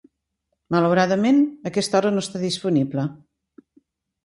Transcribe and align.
Malauradament, 0.75 1.37
aquesta 1.71 2.01
hora 2.01 2.13
no 2.17 2.25
està 2.25 2.43
disponible. 2.47 3.07